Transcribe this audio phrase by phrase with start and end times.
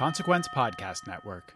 [0.00, 1.52] Consequence Podcast Network.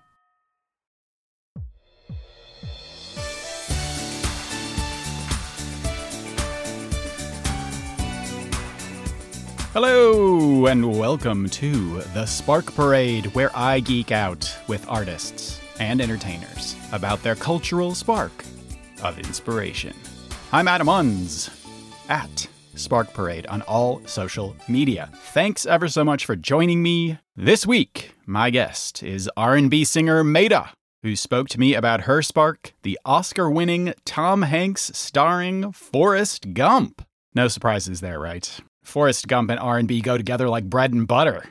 [9.73, 16.77] Hello, and welcome to the Spark Parade, where I geek out with artists and entertainers
[16.93, 18.45] about their cultural spark
[19.03, 19.97] of inspiration.
[20.53, 21.49] I'm Adam Unz
[22.11, 25.09] at Spark Parade on all social media.
[25.33, 27.19] Thanks ever so much for joining me.
[27.35, 30.71] This week, my guest is R&B singer Maeta,
[31.03, 37.07] who spoke to me about her spark, the Oscar-winning Tom Hanks starring Forrest Gump.
[37.35, 38.61] No surprises there, right?
[38.83, 41.45] Forrest Gump and R&B go together like bread and butter.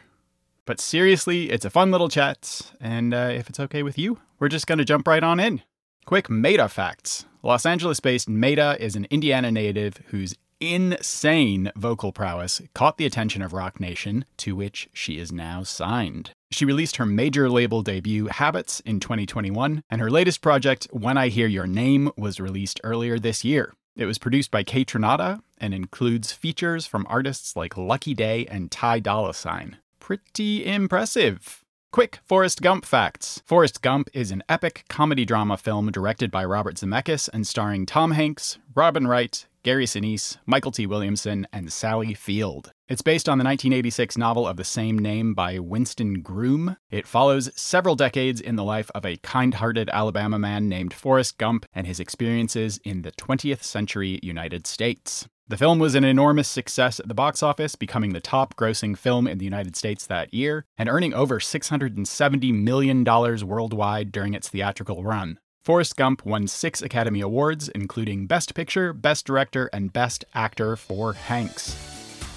[0.66, 4.50] But seriously, it's a fun little chat, and uh, if it's okay with you, we're
[4.50, 5.62] just going to jump right on in.
[6.06, 7.26] Quick Maeta facts.
[7.44, 13.42] Los Angeles based Maeta is an Indiana native whose insane vocal prowess caught the attention
[13.42, 16.32] of Roc Nation, to which she is now signed.
[16.52, 21.30] She released her major label debut, Habits, in 2021, and her latest project, When I
[21.30, 23.74] Hear Your Name, was released earlier this year.
[23.96, 29.00] It was produced by Kaytranada and includes features from artists like Lucky Daye and Ty
[29.00, 29.78] Dolla Sign.
[30.00, 31.64] Pretty impressive.
[31.92, 33.44] Quick Forrest Gump facts.
[33.46, 38.12] Forrest Gump is an epic comedy drama film directed by Robert Zemeckis and starring Tom
[38.12, 42.74] Hanks, Robin Wright, Gary Sinise, Mykelti Williamson, and Sally Field.
[42.90, 46.76] It's based on the 1986 novel of the same name by Winston Groom.
[46.92, 51.38] It follows several decades in the life of a kind hearted Alabama man named Forrest
[51.38, 55.30] Gump and his experiences in the 20th century United States.
[55.48, 59.28] The film was an enormous success at the box office, becoming the top grossing film
[59.28, 65.04] in the United States that year and earning over $670 million worldwide during its theatrical
[65.04, 65.40] run.
[65.64, 71.14] Forrest Gump won six Academy Awards, including Best Picture, Best Director, and Best Actor for
[71.14, 71.74] Hanks.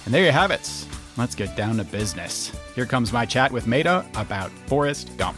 [0.05, 0.87] And there you have it.
[1.17, 2.57] Let's get down to business.
[2.73, 5.35] Here comes my chat with Maeta about Forrest Gump.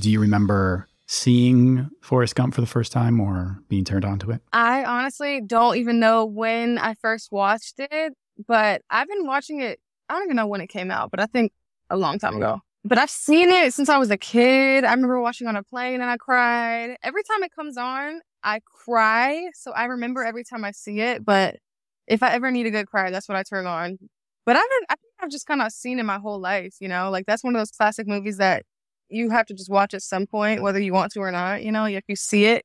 [0.00, 4.30] Do you remember seeing Forrest Gump for the first time or being turned on to
[4.30, 4.40] it?
[4.54, 8.14] I honestly don't even know when I first watched it,
[8.46, 9.80] but I've been watching it.
[10.08, 11.52] I don't even know when it came out, but I think
[11.90, 12.60] a long time ago.
[12.84, 14.84] But I've seen it since I was a kid.
[14.84, 16.96] I remember watching on a plane and I cried.
[17.02, 19.50] Every time it comes on, I cry.
[19.54, 21.24] So I remember every time I see it.
[21.24, 21.56] But
[22.08, 23.98] if I ever need a good cry, that's what I turn on.
[24.44, 26.74] But I've I think I've just kind of seen it my whole life.
[26.80, 28.64] You know, like that's one of those classic movies that
[29.08, 31.62] you have to just watch at some point, whether you want to or not.
[31.62, 32.64] You know, if you see it.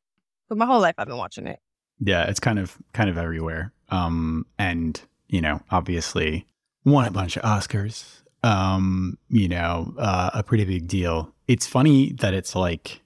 [0.50, 1.60] But my whole life I've been watching it.
[2.00, 3.74] Yeah, it's kind of kind of everywhere.
[3.90, 6.48] Um, and you know, obviously
[6.86, 8.22] won a bunch of Oscars.
[8.44, 11.34] Um, you know, uh, a pretty big deal.
[11.48, 13.02] It's funny that it's like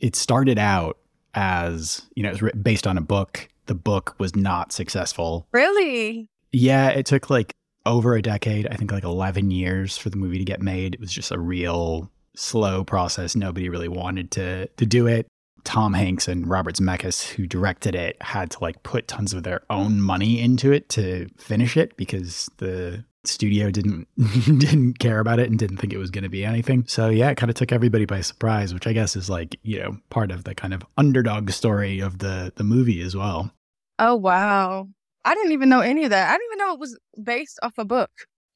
[0.00, 0.98] it started out
[1.34, 3.48] as you know, it was based on a book.
[3.66, 5.46] The book was not successful.
[5.52, 6.28] Really?
[6.52, 7.54] Yeah, it took like
[7.86, 8.68] over a decade.
[8.68, 10.94] I think like eleven years for the movie to get made.
[10.94, 13.34] It was just a real slow process.
[13.34, 15.26] Nobody really wanted to to do it.
[15.64, 19.62] Tom Hanks and Robert Zemeckis, who directed it, had to like put tons of their
[19.70, 24.06] own money into it to finish it because the studio didn't
[24.44, 26.84] didn't care about it and didn't think it was going to be anything.
[26.86, 29.80] So yeah, it kind of took everybody by surprise, which I guess is like you
[29.80, 33.52] know part of the kind of underdog story of the the movie as well.
[33.98, 34.88] Oh wow!
[35.24, 36.28] I didn't even know any of that.
[36.28, 38.10] I didn't even know it was based off a book.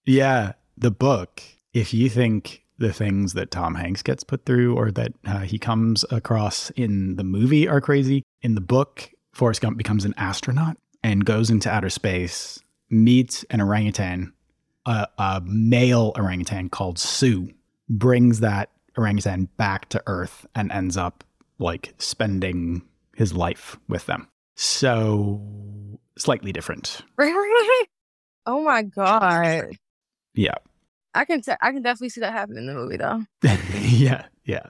[0.04, 1.42] Yeah, the book.
[1.74, 5.58] If you think the things that Tom Hanks gets put through or that uh, he
[5.58, 8.22] comes across in the movie are crazy.
[8.42, 12.58] In the book, Forrest Gump becomes an astronaut and goes into outer space,
[12.90, 14.32] meets an orangutan,
[14.86, 17.52] a, a male orangutan called Sue,
[17.88, 21.24] brings that orangutan back to Earth and ends up
[21.58, 22.82] like spending
[23.16, 24.28] his life with them.
[24.54, 25.40] So
[26.16, 27.02] slightly different.
[28.46, 29.72] Oh my god.
[30.32, 30.54] Yeah.
[31.18, 33.24] I can t- I can definitely see that happen in the movie though.
[33.80, 34.26] yeah.
[34.44, 34.66] Yeah.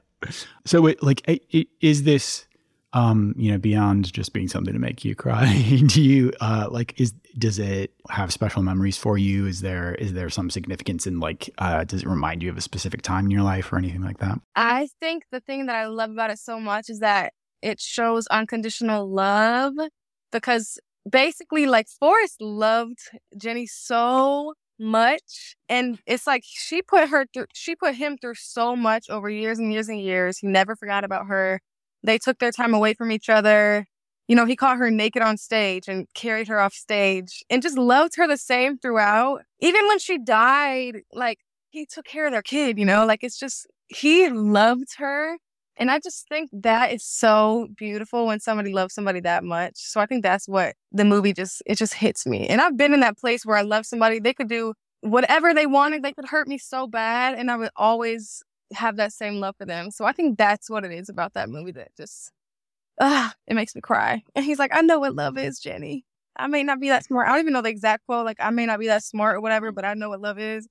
[0.65, 2.47] So it, like it, it, is this
[2.95, 5.53] um you know beyond just being something to make you cry
[5.89, 10.15] do you uh like is does it have special memories for you is there is
[10.15, 13.31] there some significance in like uh does it remind you of a specific time in
[13.31, 16.39] your life or anything like that I think the thing that I love about it
[16.39, 19.75] so much is that it shows unconditional love
[20.33, 20.79] because
[21.09, 23.01] basically like Forrest loved
[23.37, 28.77] Jenny so much and it's like she put her through she put him through so
[28.77, 31.61] much over years and years and years he never forgot about her.
[32.03, 33.87] They took their time away from each other.
[34.29, 37.79] You know he caught her naked on stage and carried her off stage and just
[37.79, 39.43] loved her the same throughout.
[39.61, 41.39] Even when she died like
[41.71, 45.39] he took care of their kid you know like it's just he loved her
[45.79, 49.75] and I just think that is so beautiful when somebody loves somebody that much.
[49.77, 52.49] So I think that's what the movie just it just hits me.
[52.49, 55.67] And I've been in that place where I love somebody, they could do whatever they
[55.67, 58.43] wanted, they could hurt me so bad and I would always
[58.75, 59.91] have that same love for them.
[59.91, 62.33] So I think that's what it is about that movie that just
[63.01, 64.23] ah, it makes me cry.
[64.35, 66.05] And he's like, "I know what love is, Jenny.
[66.37, 67.29] I may not be that smart.
[67.29, 69.41] I don't even know the exact quote, like I may not be that smart or
[69.41, 70.67] whatever, but I know what love is."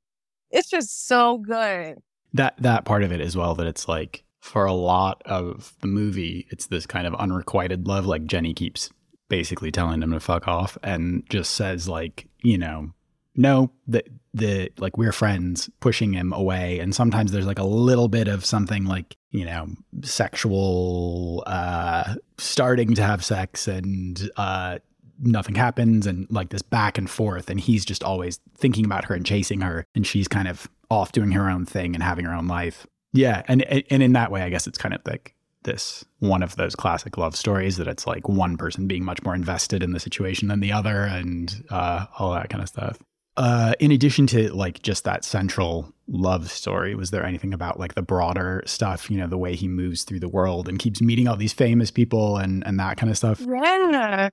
[0.51, 1.98] It's just so good.
[2.33, 5.88] that that part of it as well that it's like for a lot of the
[5.88, 8.89] movie it's this kind of unrequited love like jenny keeps
[9.30, 12.92] basically telling him to fuck off and just says like you know
[13.36, 14.04] no the
[14.38, 16.80] the like we're friends pushing him away.
[16.80, 19.68] And sometimes there's like a little bit of something like you know
[20.04, 24.80] sexual uh starting to have sex and uh
[25.19, 27.50] nothing happens and like this back and forth.
[27.50, 29.86] And he's just always thinking about her and chasing her.
[29.95, 32.86] And she's kind of off doing her own thing and having her own life
[33.17, 35.33] yeah and and in that way i guess it's kind of like
[35.63, 39.35] this one of those classic love stories that it's like one person being much more
[39.35, 42.99] invested in the situation than the other and uh, all that kind of stuff
[43.35, 47.95] uh, in addition to like just that central love story was there anything about like
[47.95, 51.27] the broader stuff you know the way he moves through the world and keeps meeting
[51.27, 54.29] all these famous people and and that kind of stuff Yeah.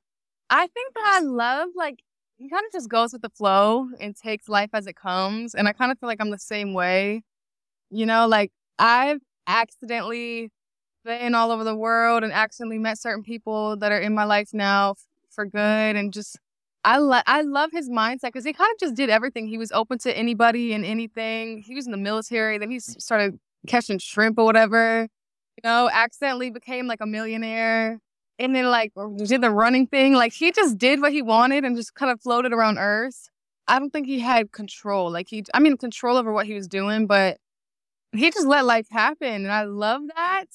[0.50, 1.98] I think that I love like
[2.36, 5.54] he kind of just goes with the flow and takes life as it comes.
[5.54, 7.22] And I kind of feel like I'm the same way.
[7.90, 10.50] You know, like I've accidentally
[11.04, 14.50] been all over the world and accidentally met certain people that are in my life
[14.52, 16.38] now f- for good and just
[16.84, 19.46] I lo- I love his mindset because he kind of just did everything.
[19.46, 21.62] He was open to anybody and anything.
[21.62, 25.02] He was in the military, then he started catching shrimp or whatever.
[25.02, 28.00] You know, accidentally became like a millionaire
[28.38, 28.92] and then like
[29.24, 30.14] did the running thing.
[30.14, 33.28] Like he just did what he wanted and just kind of floated around Earth.
[33.66, 35.10] I don't think he had control.
[35.10, 37.38] Like he, I mean, control over what he was doing, but
[38.16, 40.46] he just let life happen, and I love that.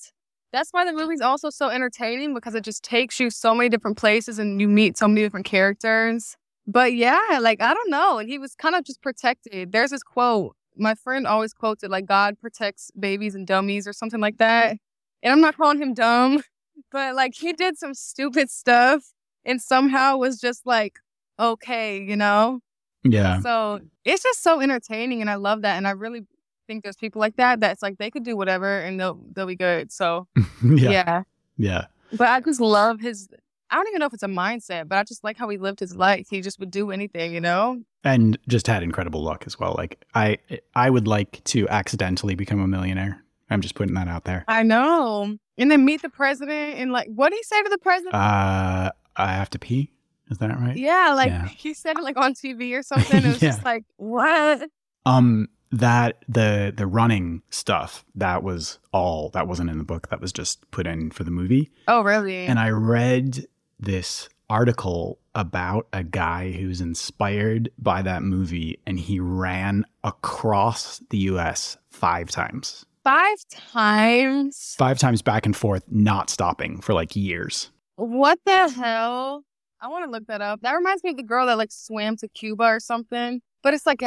[0.51, 3.97] That's why the movie's also so entertaining because it just takes you so many different
[3.97, 6.35] places and you meet so many different characters.
[6.65, 9.71] But yeah, like I don't know, and he was kind of just protected.
[9.71, 13.93] There's this quote my friend always quotes it like God protects babies and dummies or
[13.93, 14.77] something like that.
[15.21, 16.43] And I'm not calling him dumb,
[16.91, 19.11] but like he did some stupid stuff
[19.45, 20.99] and somehow was just like
[21.39, 22.59] okay, you know?
[23.03, 25.77] yeah So it's just so entertaining and I love that.
[25.77, 26.23] And I really
[26.69, 29.55] think there's people like that that's like they could do whatever and they'll they'll be
[29.55, 29.91] good.
[29.91, 30.27] So
[30.63, 31.23] yeah yeah.
[31.57, 33.27] yeah But I just love his
[33.71, 35.79] I don't even know if it's a mindset, but I just like how he lived
[35.79, 36.27] his life.
[36.29, 37.81] He just would do anything, you know?
[38.05, 40.37] and just had incredible luck as well like i
[40.73, 44.63] i would like to accidentally become a millionaire i'm just putting that out there I
[44.63, 45.35] know.
[45.57, 48.15] And then meet the president and like what did he say to the president?
[48.15, 49.91] uh i have to pee
[50.31, 51.47] is that right yeah, like yeah.
[51.49, 53.17] he said it like on TV or something.
[53.25, 53.49] It was Yeah.
[53.49, 54.69] just like, what?
[55.05, 60.19] um that the the running stuff that was all that wasn't in the book that
[60.21, 62.45] was just put in for the movie Oh, really?
[62.47, 63.45] and i read
[63.79, 71.19] this article about a guy who's inspired by that movie and he ran across the
[71.19, 74.75] us five times Five times?
[74.77, 79.43] five times back and forth not stopping for like years What the hell?
[79.81, 80.59] I want to look that up.
[80.61, 83.41] That reminds me of the girl that like swam to Cuba or something.
[83.63, 84.01] But it's like,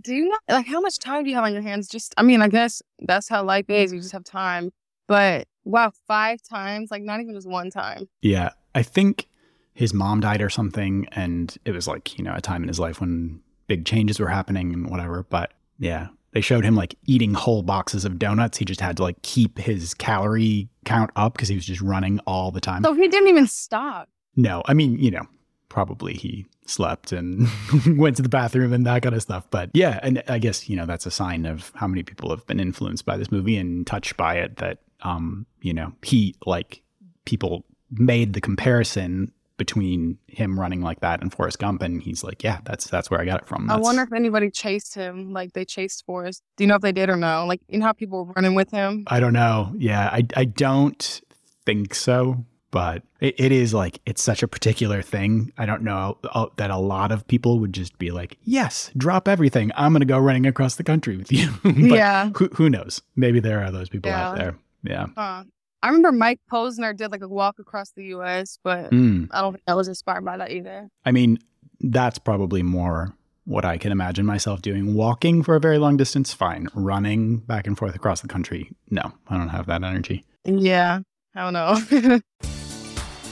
[0.00, 1.88] do you not like how much time do you have on your hands?
[1.88, 3.92] Just, I mean, I guess that's how life is.
[3.92, 4.72] You just have time.
[5.08, 8.08] But wow, five times, like not even just one time.
[8.20, 8.50] Yeah.
[8.74, 9.28] I think
[9.74, 11.06] his mom died or something.
[11.12, 14.28] And it was like, you know, a time in his life when big changes were
[14.28, 15.24] happening and whatever.
[15.28, 18.58] But yeah, they showed him like eating whole boxes of donuts.
[18.58, 22.20] He just had to like keep his calorie count up because he was just running
[22.26, 22.82] all the time.
[22.82, 24.08] So he didn't even stop.
[24.36, 25.26] no, I mean, you know,
[25.68, 27.48] probably he slept and
[27.98, 29.46] went to the bathroom and that kind of stuff.
[29.50, 32.46] But yeah, and I guess, you know, that's a sign of how many people have
[32.46, 36.82] been influenced by this movie and touched by it that, um, you know, he, like,
[37.24, 42.42] people made the comparison between him running like that and Forrest Gump, and he's like,
[42.42, 45.52] "Yeah, that's that's where I got it from." I wonder if anybody chased him like
[45.52, 46.42] they chased Forrest.
[46.56, 47.46] Do you know if they did or no?
[47.46, 49.04] Like, you know how people were running with him?
[49.06, 49.72] I don't know.
[49.78, 51.20] Yeah, I I don't
[51.64, 52.44] think so,
[52.76, 55.50] but it, it is like it's such a particular thing.
[55.56, 59.28] I don't know uh, that a lot of people would just be like, "Yes, drop
[59.28, 59.72] everything.
[59.76, 62.28] I'm going to go running across the country with you." But yeah.
[62.36, 63.00] Who who knows?
[63.16, 64.58] Maybe there are those people out there.
[64.82, 65.06] Yeah.
[65.16, 65.44] Huh.
[65.82, 69.28] I remember Mike Posner did like a walk across the U.S., but Mm.
[69.30, 70.90] I don't think I was inspired by that either.
[71.06, 71.38] I mean,
[71.80, 73.14] that's probably more
[73.46, 74.92] what I can imagine myself doing.
[74.94, 76.68] Walking for a very long distance, fine.
[76.74, 80.24] Running back and forth across the country, no, I don't have that energy.
[80.44, 81.00] Yeah.
[81.36, 82.20] I don't know.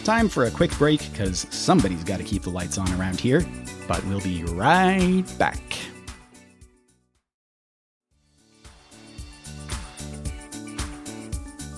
[0.04, 3.42] Time for a quick break because somebody's got to keep the lights on around here,
[3.88, 5.62] but we'll be right back.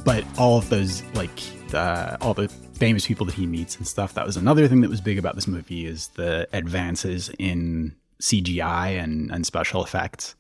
[0.05, 1.31] But all of those, like,
[1.73, 4.91] uh, all the famous people that he meets and stuff, that was another thing that
[4.91, 10.35] was big about this movie is the advances in CGI and, and special effects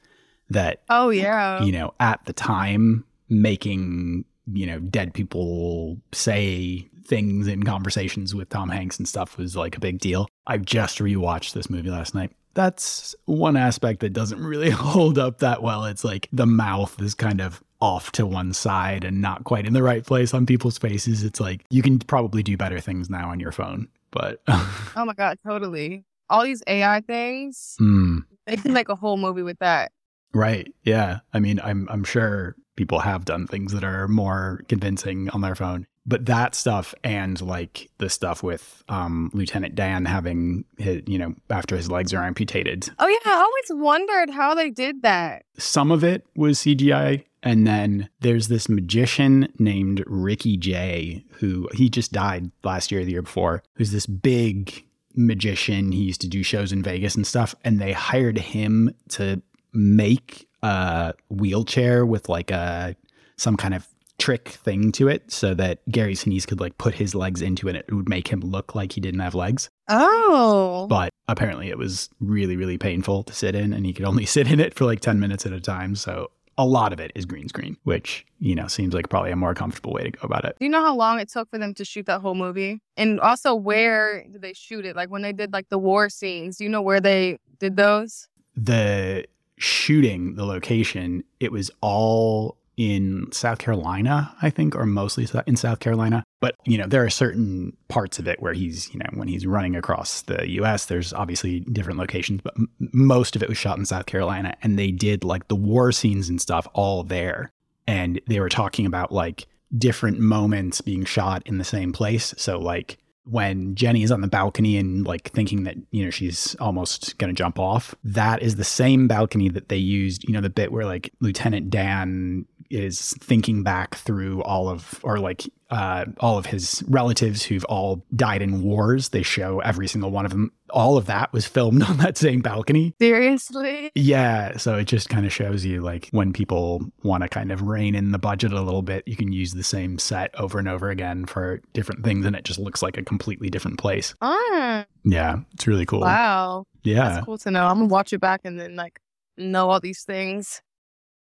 [0.50, 1.62] that oh yeah.
[1.62, 8.48] you know, at the time, making, you know, dead people say things in conversations with
[8.48, 10.28] Tom Hanks and stuff was like a big deal.
[10.46, 12.32] I just rewatched this movie last night.
[12.54, 15.84] That's one aspect that doesn't really hold up that well.
[15.84, 19.74] It's like the mouth is kind of off to one side and not quite in
[19.74, 21.22] the right place on people's faces.
[21.22, 25.12] It's like you can probably do better things now on your phone, but Oh my
[25.12, 26.04] god, totally.
[26.30, 28.20] All these AI things, Hmm.
[28.46, 29.92] they can make a whole movie with that.
[30.32, 30.72] Right.
[30.82, 31.18] Yeah.
[31.34, 35.54] I mean, I'm I'm sure people have done things that are more convincing on their
[35.54, 35.86] phone.
[36.08, 41.34] But that stuff and like the stuff with um, Lieutenant Dan having his, you know,
[41.50, 45.44] after his legs are amputated, Oh yeah, I always wondered how they did that.
[45.58, 47.24] some of it was CGI.
[47.42, 53.04] And then there's this magician named Ricky Jay, who he just died last year, or
[53.04, 55.92] the year before, who's this big magician.
[55.92, 57.54] He used to do shows in Vegas and stuff.
[57.64, 59.42] And they hired him to
[59.72, 62.96] make a wheelchair with like a
[63.36, 63.86] some kind of
[64.18, 67.76] trick thing to it so that Gary Sinise could like put his legs into it.
[67.76, 69.68] It would make him look like he didn't have legs.
[69.88, 70.86] Oh.
[70.88, 74.50] But apparently it was really, really painful to sit in and he could only sit
[74.50, 75.94] in it for like 10 minutes at a time.
[75.94, 79.36] So a lot of it is green screen, which, you know, seems like probably a
[79.36, 80.56] more comfortable way to go about it.
[80.58, 82.80] Do you know how long it took for them to shoot that whole movie?
[82.96, 84.96] And also where did they shoot it?
[84.96, 88.28] Like when they did like the war scenes, do you know where they did those?
[88.56, 89.26] The
[89.58, 95.80] shooting, the location, it was all in South Carolina, I think, or mostly in South
[95.80, 96.22] Carolina.
[96.40, 99.46] But, you know, there are certain parts of it where he's, you know, when he's
[99.46, 103.78] running across the US, there's obviously different locations, but m- most of it was shot
[103.78, 104.54] in South Carolina.
[104.62, 107.50] And they did like the war scenes and stuff all there.
[107.86, 109.46] And they were talking about like
[109.76, 112.34] different moments being shot in the same place.
[112.36, 112.98] So, like,
[113.28, 117.34] when Jenny is on the balcony and like thinking that, you know, she's almost going
[117.34, 120.70] to jump off, that is the same balcony that they used, you know, the bit
[120.70, 126.46] where like Lieutenant Dan is thinking back through all of, or like uh, all of
[126.46, 129.08] his relatives who've all died in wars.
[129.08, 130.52] They show every single one of them.
[130.70, 132.94] All of that was filmed on that same balcony.
[133.00, 133.90] Seriously?
[133.94, 137.62] Yeah, so it just kind of shows you like when people want to kind of
[137.62, 140.68] rein in the budget a little bit, you can use the same set over and
[140.68, 144.14] over again for different things and it just looks like a completely different place.
[144.20, 146.00] Ah, Yeah, it's really cool.
[146.00, 146.64] wow.
[146.84, 147.08] Yeah.
[147.08, 147.66] That's cool to know.
[147.66, 149.00] I'm gonna watch it back and then like
[149.36, 150.62] know all these things.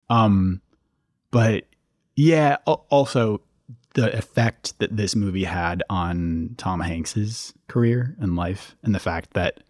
[0.09, 0.61] Um
[1.31, 1.65] but
[2.15, 3.41] yeah, also
[3.93, 9.33] the effect that this movie had on Tom Hanks's career and life and the fact
[9.33, 9.63] that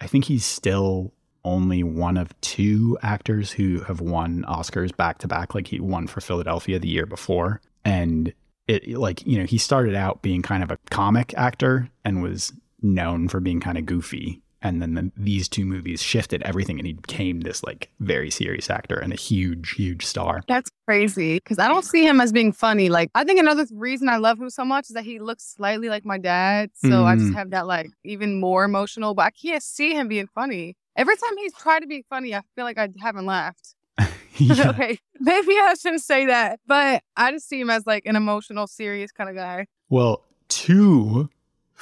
[0.00, 1.12] I think he's still
[1.44, 5.54] only one of two actors who have won Oscars back to back.
[5.54, 7.60] Like he won for Philadelphia the year before.
[7.84, 8.32] And
[8.68, 12.52] it like you know he started out being kind of a comic actor and was
[12.80, 16.86] known for being kind of goofy and then the, these two movies shifted everything and
[16.86, 21.58] he became this like very serious actor and a huge huge star That's crazy because
[21.58, 22.88] I don't see him as being funny.
[22.88, 25.88] Like I think another reason I love him so much is that he looks slightly
[25.88, 27.34] like my dad, so I just Mm.
[27.34, 29.14] have that like even more emotional.
[29.14, 30.76] But I can't see him being funny.
[30.96, 33.74] Every time he's tried to be funny, I feel like I haven't laughed.
[34.38, 34.70] Yeah.
[34.70, 38.66] okay, maybe I shouldn't say that, but I just see him as like an emotional,
[38.66, 39.66] serious kind of guy.
[39.90, 41.28] Well, two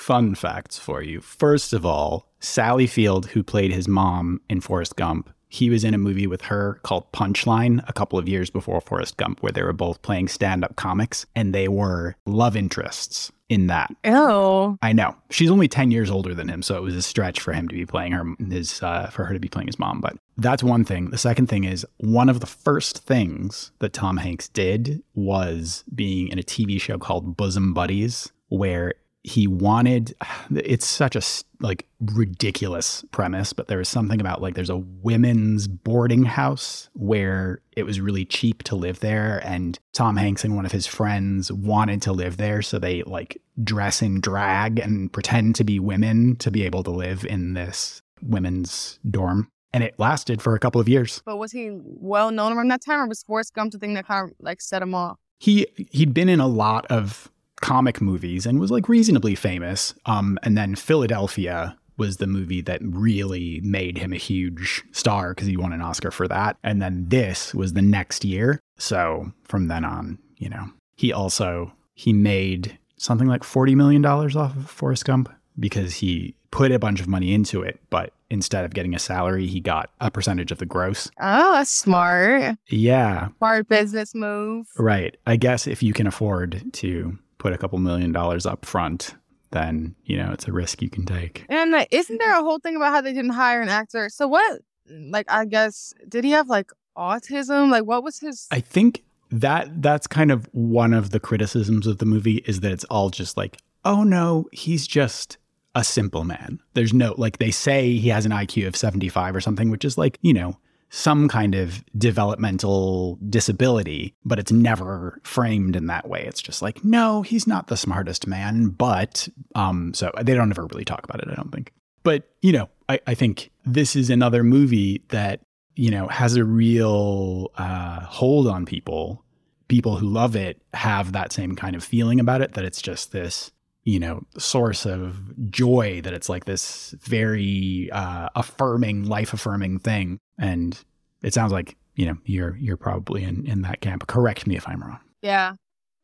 [0.00, 1.20] fun facts for you.
[1.20, 5.94] First of all, Sally Field, who played his mom in Forrest Gump, he was in
[5.94, 9.62] a movie with her called Punchline a couple of years before Forrest Gump, where they
[9.62, 13.30] were both playing stand up comics and they were love interests.
[13.50, 13.90] in that.
[14.04, 17.40] Oh, I know she's only ten years older than him, so it was a stretch
[17.40, 20.00] for him to be playing her his uh, for her to be playing his mom.
[20.00, 21.10] But that's one thing.
[21.10, 26.28] The second thing is one of the first things that Tom Hanks did was being
[26.28, 30.14] in a TV show called Bosom Buddies, where he wanted
[30.54, 31.22] it's such a
[31.60, 37.60] like ridiculous premise but there was something about like there's a women's boarding house where
[37.72, 41.52] it was really cheap to live there and Tom Hanks and one of his friends
[41.52, 46.36] wanted to live there so they like dress in drag and pretend to be women
[46.36, 50.80] to be able to live in this women's dorm and it lasted for a couple
[50.80, 53.78] of years But was he well known around that time, or was Forrest Gump the
[53.78, 55.18] thing that kind of like set him off?
[55.38, 59.94] he he'd been in a lot of comic movies and was like reasonably famous.
[60.06, 65.46] Um, and then Philadelphia was the movie that really made him a huge star because
[65.46, 66.56] he won an Oscar for that.
[66.64, 68.58] And then this was the next year.
[68.78, 74.34] So from then on, you know, he also he made something like forty million dollars
[74.34, 78.64] off of Forrest Gump because he put a bunch of money into it, but instead
[78.64, 81.10] of getting a salary, he got a percentage of the gross.
[81.20, 82.56] Oh, that's smart.
[82.68, 84.66] Yeah, Smart business move.
[84.78, 85.16] Right.
[85.26, 89.16] I guess if you can afford to put a couple million dollars up front,
[89.50, 91.44] then, you know, it's a risk you can take.
[91.48, 94.08] And isn't there a whole thing about how they didn't hire an actor?
[94.08, 94.60] So what?
[94.88, 97.70] Like, I guess did he have like autism?
[97.70, 98.46] Like, what was his?
[98.52, 102.70] I think that that's kind of one of the criticisms of the movie is that
[102.70, 105.38] it's all just like, oh no, he's just
[105.74, 106.60] a simple man.
[106.74, 109.96] There's no like they say he has an IQ of 75 or something, which is
[109.96, 110.58] like, you know,
[110.90, 116.24] some kind of developmental disability, but it's never framed in that way.
[116.26, 120.66] It's just like, no, he's not the smartest man, but um so they don't ever
[120.66, 121.72] really talk about it, I don't think.
[122.02, 125.40] But, you know, I, I think this is another movie that,
[125.76, 129.24] you know, has a real uh, hold on people.
[129.68, 133.12] People who love it have that same kind of feeling about it, that it's just
[133.12, 133.52] this,
[133.84, 140.18] you know, source of joy, that it's like this very uh, affirming, life affirming thing.
[140.38, 140.78] And
[141.22, 144.06] it sounds like, you know, you're you're probably in, in that camp.
[144.06, 145.00] Correct me if I'm wrong.
[145.22, 145.54] Yeah,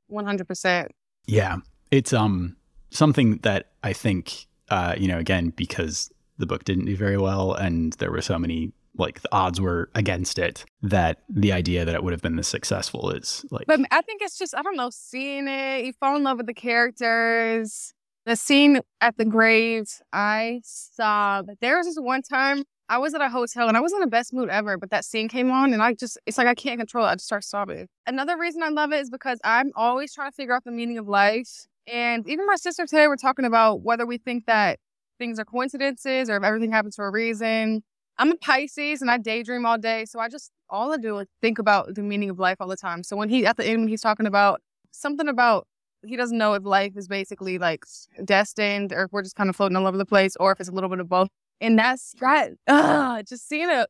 [0.08, 0.92] one hundred percent.
[1.26, 1.58] Yeah.
[1.90, 2.56] It's um
[2.90, 7.54] something that I think uh, you know, again, because the book didn't do very well
[7.54, 11.94] and there were so many like the odds were against it that the idea that
[11.94, 14.76] it would have been this successful is like But I think it's just I don't
[14.76, 15.84] know, seeing it.
[15.84, 17.92] You fall in love with the characters.
[18.24, 21.50] The scene at the graves, I sobbed.
[21.60, 24.06] There was this one time I was at a hotel and I was in the
[24.06, 26.78] best mood ever, but that scene came on and I just, it's like I can't
[26.78, 27.08] control it.
[27.08, 27.88] I just start sobbing.
[28.06, 30.98] Another reason I love it is because I'm always trying to figure out the meaning
[30.98, 31.66] of life.
[31.86, 34.78] And even my sister today, we're talking about whether we think that
[35.18, 37.82] things are coincidences or if everything happens for a reason.
[38.18, 40.04] I'm a Pisces and I daydream all day.
[40.04, 42.76] So I just, all I do is think about the meaning of life all the
[42.76, 43.02] time.
[43.02, 45.66] So when he, at the end, when he's talking about something about,
[46.04, 47.84] he doesn't know if life is basically like
[48.24, 50.68] destined or if we're just kind of floating all over the place or if it's
[50.68, 51.28] a little bit of both.
[51.60, 53.86] And that's that, uh, just seeing a,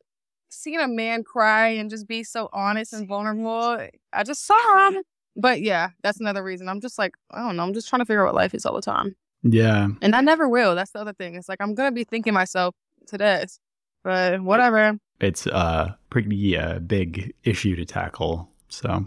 [0.49, 3.87] seeing a man cry and just be so honest and vulnerable.
[4.13, 5.03] I just saw him.
[5.35, 6.67] But yeah, that's another reason.
[6.67, 7.63] I'm just like, I don't know.
[7.63, 9.15] I'm just trying to figure out what life is all the time.
[9.43, 10.73] yeah And I never will.
[10.73, 11.35] That's the other thing.
[11.35, 12.73] It's like, I'm going to be thinking myself
[13.07, 13.59] to this,
[14.07, 14.97] but whatever.
[15.19, 19.05] it's a pretty uh, big issue to tackle so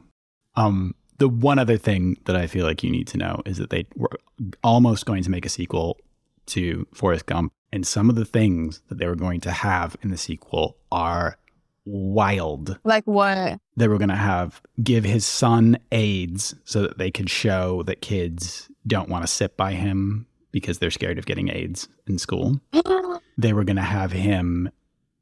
[0.57, 3.71] um the one other thing that I feel like you need to know is that
[3.71, 4.11] they were
[4.65, 5.99] almost going to make a sequel
[6.47, 10.11] to Forrest Gump and some of the things that they were going to have in
[10.11, 11.37] the sequel are
[11.87, 13.59] wild Like what?
[13.77, 18.01] they were going to have give his son AIDS so that they could show that
[18.03, 22.61] kids don't want to sit by him because they're scared of getting AIDS in school.
[23.39, 24.69] They were going to have him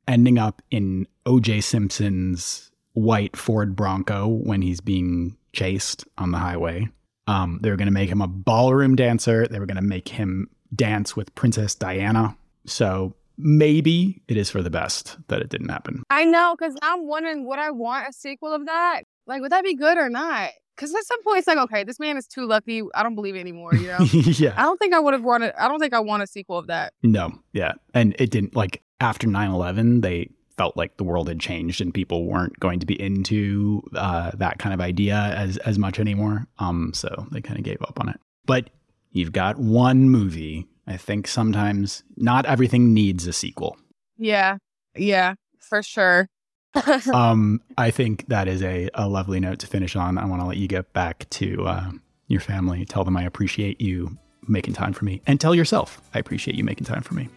[0.09, 6.89] ending up in OJ Simpson's white Ford Bronco when he's being chased on the highway.
[7.29, 9.47] Um, they were going to make him a ballroom dancer.
[9.47, 12.37] They were going to make him dance with Princess Diana.
[12.67, 16.03] So maybe it is for the best that it didn't happen.
[16.11, 19.03] I know, because I'm wondering would I want a sequel of that?
[19.27, 20.51] Like, would that be good or not?
[20.79, 22.83] Because at some point, it's like, okay, this man is too lucky.
[22.95, 23.99] I don't believe it anymore, you know?
[24.13, 24.55] yeah.
[24.57, 26.69] I don't think I would have wanted, I don't think I want a sequel of
[26.69, 26.93] that.
[27.03, 27.73] No, yeah.
[27.95, 32.27] And it didn't like after 9/11 they felt like the world had changed and people
[32.27, 36.47] weren't going to be into uh, that kind of idea as as much anymore.
[36.61, 38.21] Um so they kind of gave up on it.
[38.47, 38.71] But
[39.11, 40.69] you've got one movie.
[40.87, 43.77] I think sometimes not everything needs a sequel.
[44.17, 44.59] Yeah.
[44.97, 46.29] Yeah, for sure.
[47.13, 50.19] um I think that is a, a lovely note to finish on.
[50.19, 51.91] I want to let you get back to uh,
[52.27, 52.85] your family.
[52.85, 56.65] Tell them I appreciate you making time for me and tell yourself I appreciate you
[56.65, 57.29] making time for me.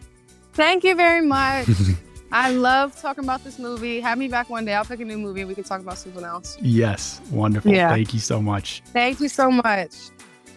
[0.52, 1.68] Thank you very much.
[2.32, 4.00] I love talking about this movie.
[4.00, 4.72] Have me back one day.
[4.74, 6.56] I'll pick a new movie and we can talk about something else.
[6.62, 7.70] Yes, wonderful.
[7.72, 7.90] Yeah.
[7.90, 8.82] Thank you so much.
[8.86, 9.92] Thank you so much.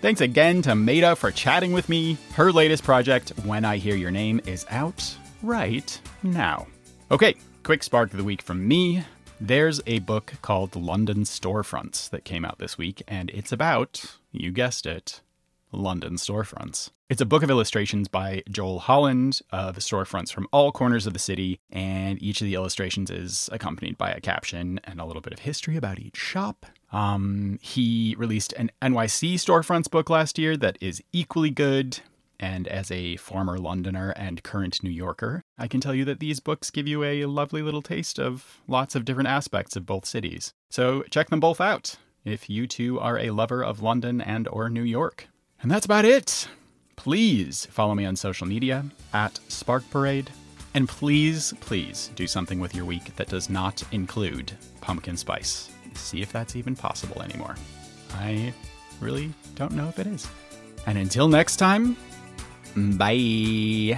[0.02, 2.18] Thanks again to Maeta for chatting with me.
[2.34, 6.68] Her latest project, When I Hear Your Name, is out right now.
[7.12, 9.04] Okay, quick spark of the week from me.
[9.42, 14.52] There's a book called London Storefronts that came out this week, and it's about, you
[14.52, 15.22] guessed it,
[15.72, 16.92] London storefronts.
[17.10, 21.20] It's a book of illustrations by Joel Holland of storefronts from all corners of the
[21.20, 25.34] city, and each of the illustrations is accompanied by a caption and a little bit
[25.34, 26.68] of history about each shop.
[26.94, 32.00] Um, he released an NYC storefronts book last year that is equally good.
[32.40, 36.40] And as a former Londoner and current New Yorker, I can tell you that these
[36.40, 40.54] books give you a lovely little taste of lots of different aspects of both cities.
[40.70, 41.96] So check them both out
[42.26, 45.28] if you too are a lover of London and or New York.
[45.62, 46.48] And that's about it.
[46.96, 50.30] Please follow me on social media at Spark Parade.
[50.74, 55.72] And please, please do something with your week that does not include pumpkin spice.
[55.94, 57.56] See if that's even possible anymore.
[58.16, 58.54] I
[59.00, 60.28] really don't know if it is.
[60.86, 61.96] And until next time,
[62.76, 63.98] bye.